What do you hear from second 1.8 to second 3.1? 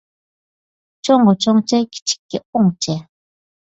كىچىككە ئوڭچە